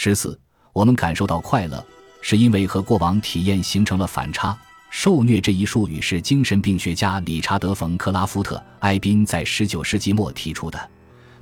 [0.00, 0.38] 十四，
[0.72, 1.84] 我们感受到快乐，
[2.20, 4.56] 是因为和过往体验形成了反差。
[4.90, 10.78] 受虐这一术语是精神病学家理查德·冯·克拉夫特·埃宾在十九世纪末提出的，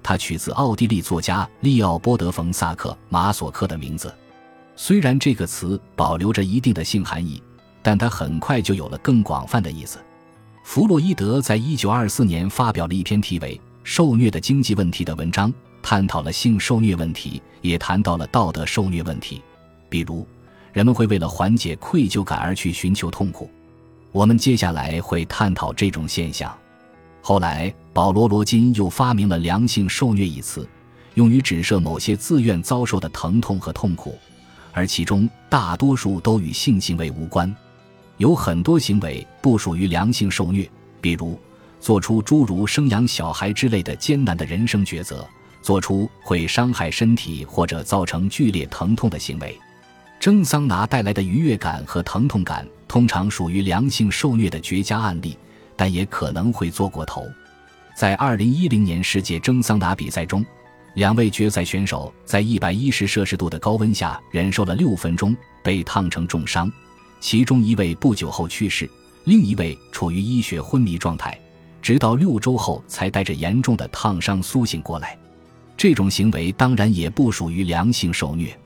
[0.02, 4.10] 它取自奥地利作家利奥波德·冯·萨克·马索克的名字。
[4.74, 7.42] 虽然这个词保留着一定的性含义，
[7.82, 9.98] 但它很快就有了更广泛的意思。
[10.64, 13.54] 弗洛伊德在一九二四年发表了一篇题为
[13.84, 15.52] 《受虐的经济问题》的文章，
[15.88, 19.40] 探讨了性受虐问题，也谈到了道德受虐问题，
[19.88, 20.26] 比如。
[20.72, 23.48] 人们会为了缓解愧疚感而去寻求痛苦，
[24.10, 26.52] 我们接下来会探讨这种现象。
[27.22, 30.68] 后来，保罗·罗金又发明了“良性受虐”一词，
[31.14, 34.18] 用于指涉某些自愿遭受的疼痛和痛苦，
[34.72, 37.54] 而其中大多数都与性行为无关。
[38.16, 40.68] 有很多行为不属于良性受虐，
[41.00, 41.40] 比如
[41.80, 45.26] 做出诸如生养小孩之类的艰难的人生抉择，
[45.66, 49.58] 做出会伤害身体或者造成剧烈疼痛的行为。
[50.20, 55.36] 蒸桑拿带来的愉悦感和疼痛感通常属于良性受虐的绝佳案例，
[55.74, 57.26] 但也可能会做过头。
[57.96, 60.46] 在2010年世界蒸桑拿比赛中，
[60.94, 66.70] 两位决赛选手在110摄氏度的高温下忍受了六分钟，被烫成重伤。
[67.18, 68.88] 其中一位不久后去世，
[69.24, 71.36] 另一位处于医学昏迷状态，
[71.82, 75.18] 直到六周后才带着严重的烫伤苏醒过来。
[75.76, 78.56] 这种行为当然也不属于良性受虐。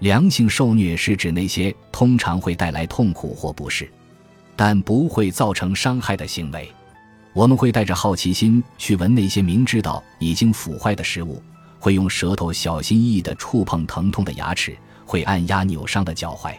[0.00, 3.90] 良性受虐是指那些通常会带来痛苦或不适，
[4.54, 6.70] 但不会造成伤害的行为。
[7.32, 11.42] 我们会带着好奇心去闻那些明知道已经腐坏的食物，
[11.78, 16.54] 会用舌头小心翼翼地触碰疼痛的牙齿，会按压扭伤的脚踝。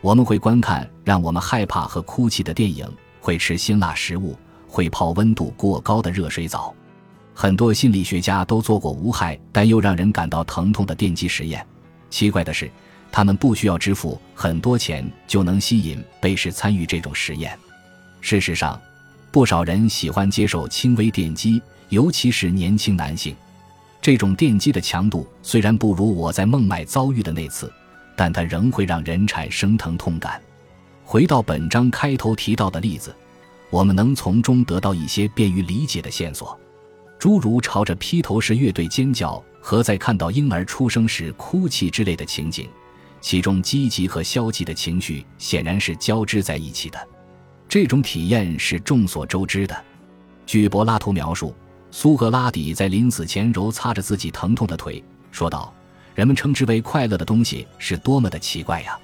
[0.00, 2.86] 我们会观看让我们害怕和哭泣的电影，
[3.20, 6.74] 会吃辛辣食物，会泡温度过高的热水澡。
[7.38, 11.64] 很多心理学家都做过无害但又让人感到疼痛的电击实验。
[12.08, 12.70] 奇怪的是，
[13.12, 17.54] 他们不需要支付很多钱就能吸引被试参与这种实验。
[18.22, 18.80] 事实上，
[19.30, 21.60] 不少人喜欢接受轻微电击，
[21.90, 23.36] 尤其是年轻男性。
[24.00, 27.70] 这种电击的强度虽然不如我在孟买遭遇的那次，
[28.16, 30.40] 但它仍会让人产生疼痛感。
[31.04, 33.14] 回到本章开头提到的例子，
[33.68, 36.58] 我们能从中得到一些便于理解的线索，
[37.26, 39.42] 诸如朝着披头士乐队尖叫。
[39.60, 42.68] 和在看到婴儿出生时哭泣之类的情景，
[43.20, 47.08] 其中积极和消极的情绪显然是交织在一起的。
[47.68, 49.76] 这种体验是众所周知的。
[50.46, 51.52] 据柏拉图描述，
[51.90, 55.74] 苏格拉底在临死前揉擦着自己疼痛的腿，说道
[56.14, 58.96] ：“人们称之为快乐的东西是多么的奇怪呀！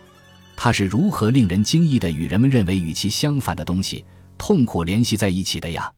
[0.56, 4.04] 它是如何令人惊异的与人们认为与其相反的东西
[4.38, 5.92] 痛苦联系在一起的呀？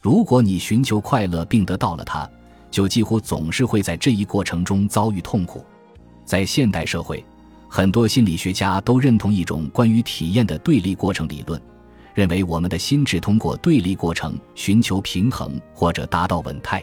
[0.00, 2.28] 如果你寻求快乐并得到了它。”
[2.70, 5.66] 就几乎总是会在这一过程中遭遇痛苦。
[6.24, 7.24] 在现代社会，
[7.68, 11.60] 很多心理学家都认同一种关于体验的对立过程理论，
[12.14, 16.80] 认为我们的心智通过对立过程寻求平衡或者达到稳态，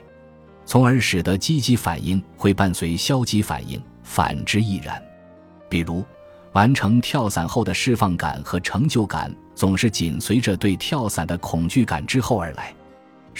[0.66, 5.02] 从而使得积极反应会伴随消极反应，反之亦然。
[5.70, 6.04] 比如，
[6.52, 12.74] 完成跳伞后的释放感和成就感总是紧随着对跳伞的恐惧感之后而来。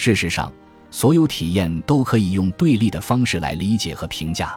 [0.00, 0.50] 事实上，
[0.92, 4.56] 所有体验都可以用对立的方式来理解和评价。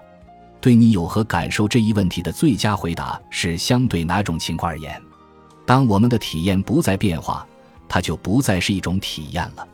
[0.61, 5.01] 对你有何感受这一问题的最佳回答是：相对哪种情况而言，
[5.65, 7.43] 当我们的体验不再变化，
[7.89, 9.67] 它就不再是一种体验了。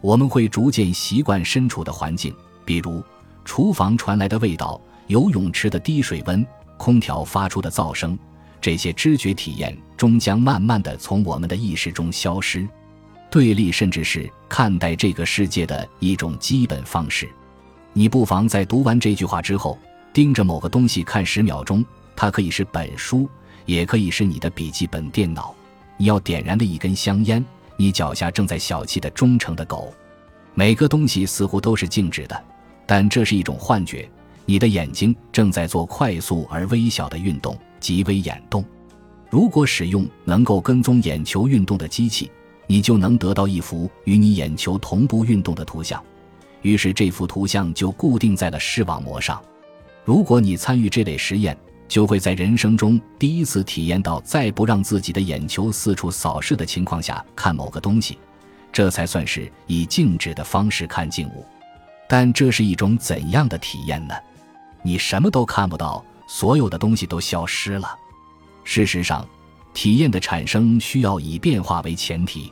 [0.00, 3.00] 我们会逐渐习惯身处的环境，比如
[3.44, 6.44] 厨房传来的味道、游泳池的低水温、
[6.76, 8.18] 空调发出的噪声。
[8.60, 12.68] 这些知觉体验终将慢慢的从我们的意识中消失。
[13.30, 17.28] 对立，甚至是看待这个世界的一种基本方式。
[17.92, 19.78] 你不妨在读完这句话之后，
[20.12, 21.84] 盯着某个东西看十秒钟。
[22.16, 23.28] 它可以是本书，
[23.66, 25.52] 也可以是你的笔记本电脑。
[25.96, 27.44] 你要点燃的一根香烟，
[27.76, 29.92] 你脚下正在小憩的忠诚的狗。
[30.54, 32.44] 每个东西似乎都是静止的，
[32.86, 34.08] 但这是一种幻觉。
[34.44, 38.64] 你的眼睛正在做快速而微小的运动，极微眼动。
[39.28, 42.30] 如果使用能够跟踪眼球运动的机器。
[42.66, 46.02] 你就能得到一幅与你眼球同步运动的图像，
[46.62, 49.40] 于是这幅图像就固定在了视网膜上。
[50.04, 51.56] 如果你参与这类实验，
[51.86, 58.18] 就会在人生中第一次体验到在不让自己的眼球四处扫视的情况下看某个东西，
[58.72, 61.44] 这才算是以静止的方式看静物。
[62.08, 64.14] 但这是一种怎样的体验呢？
[64.82, 67.94] 你什么都看不到，所有的东西都消失了。
[68.64, 69.26] 事实上。
[69.74, 72.50] 体验的产生需要以变化为前提，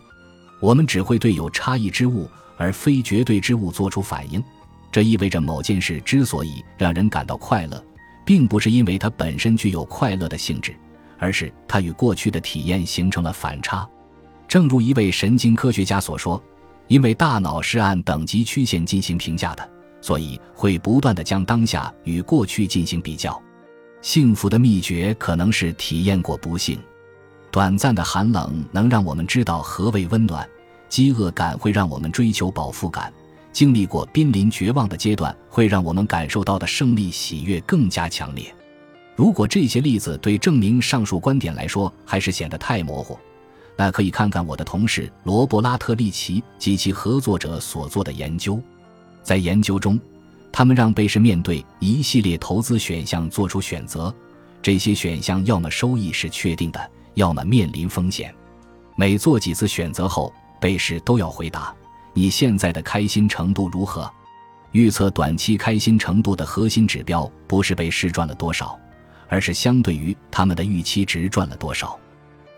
[0.61, 2.29] 我们只会对有差异之物
[2.59, 4.43] 而非绝对之物做出反应。
[4.91, 7.83] 这意味着某件事之所以让人感到快乐，
[8.27, 10.75] 并不是因为它本身具有快乐的性质，
[11.19, 13.89] 而是它与过去的体验形成了反差。
[14.47, 16.43] 正如一位神经科学家所说
[16.89, 19.71] ：“因为大脑是按等级曲线进行评价的，
[20.03, 23.41] 所以会不断的将当下与过去进行比较。
[24.03, 26.79] 幸福的秘诀可能是体验过不幸。
[27.53, 30.49] 短暂的寒冷能让我们知道何为温暖，
[30.89, 33.13] 饥饿感会让我们追求饱腹感。”
[33.53, 38.53] 经历过濒临绝望的阶段，会让我们感受到的胜利喜悦更加强烈。
[39.15, 43.19] 如果这些例子对证明上述观点来说还是显得太模糊，
[43.77, 48.59] 那可以看看我的同事罗伯拉特利奇及其合作者所做的研究。
[49.23, 50.01] 在研究中，
[50.51, 54.13] 他们让被试面对一系列投资选项做出选择，
[54.63, 58.35] 这些选项要么收益是确定的，要么面临风险。
[58.97, 61.75] 每做几次选择后，被试都要回答。
[62.15, 64.11] 你现在的开心程度如何？
[64.73, 68.79] 预测短期开心程度的核心指标不是被试赚了多少，
[69.29, 71.99] 而是相对于他们的预期值赚了多少。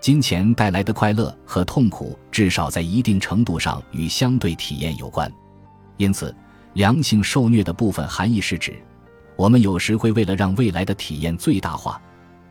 [0.01, 5.33] 金钱带来的快乐和痛苦，至少在一定程度上与相对体验有关。
[5.97, 6.35] 因此，
[6.75, 8.75] 良性受虐的部分含义是指，
[9.35, 12.01] 我们有时会为了让未来的体验最大化，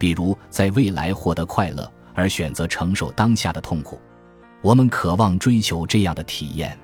[0.04, 3.98] 比如在未来获得快乐，而选择承受当下的痛苦。
[4.62, 6.78] 我们渴望追求这样的体验。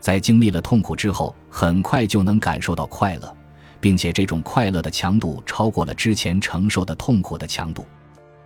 [0.00, 3.32] 在经历了痛苦之后，很快就能感受到快乐，
[3.78, 7.86] 并且这种快乐的强度超过了之前承受的痛苦的强度。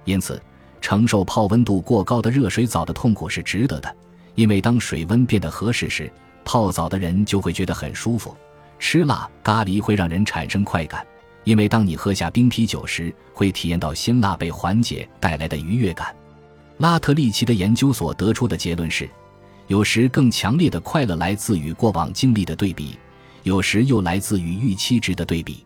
[0.05, 0.39] 因此，
[0.83, 3.97] 承受泡温度过高的热水澡的痛苦是值得的，
[4.35, 6.13] 因为当水温变得合适时，
[6.45, 8.37] 泡澡的人就会觉得很舒服。
[8.79, 11.03] 吃辣咖喱会让人产生快感，
[11.45, 16.15] 因为当你喝下冰啤酒时，会体验到辛辣被缓解带来的愉悦感。
[16.79, 19.09] 拉特利奇的研究所得出的结论是。
[19.69, 22.99] 有时更强烈的快乐来自于过往经历的对比，
[23.45, 25.65] 有时又来自于预期值的对比。